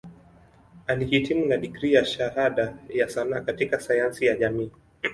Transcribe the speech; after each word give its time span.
Alihitimu 0.87 1.45
na 1.45 1.57
digrii 1.57 1.93
ya 1.93 2.05
Shahada 2.05 2.77
ya 2.89 3.09
Sanaa 3.09 3.41
katika 3.41 3.79
Sayansi 3.79 4.25
ya 4.25 4.35
Jamii. 4.35 4.71